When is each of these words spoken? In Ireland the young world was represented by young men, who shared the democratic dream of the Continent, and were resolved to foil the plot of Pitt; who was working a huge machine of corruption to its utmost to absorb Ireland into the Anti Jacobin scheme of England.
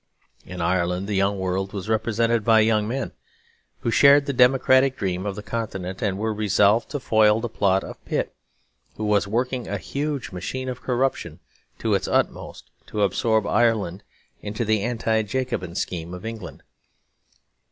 In 0.47 0.61
Ireland 0.61 1.07
the 1.07 1.13
young 1.13 1.37
world 1.37 1.73
was 1.73 1.87
represented 1.87 2.43
by 2.43 2.61
young 2.61 2.87
men, 2.87 3.11
who 3.81 3.91
shared 3.91 4.25
the 4.25 4.33
democratic 4.33 4.97
dream 4.97 5.27
of 5.27 5.35
the 5.35 5.43
Continent, 5.43 6.01
and 6.01 6.17
were 6.17 6.33
resolved 6.33 6.89
to 6.89 6.99
foil 6.99 7.39
the 7.39 7.47
plot 7.47 7.83
of 7.83 8.03
Pitt; 8.03 8.33
who 8.97 9.03
was 9.03 9.27
working 9.27 9.67
a 9.67 9.77
huge 9.77 10.31
machine 10.31 10.69
of 10.69 10.81
corruption 10.81 11.39
to 11.77 11.93
its 11.93 12.07
utmost 12.07 12.71
to 12.87 13.03
absorb 13.03 13.45
Ireland 13.45 14.01
into 14.41 14.65
the 14.65 14.81
Anti 14.81 15.21
Jacobin 15.21 15.75
scheme 15.75 16.15
of 16.15 16.25
England. 16.25 16.63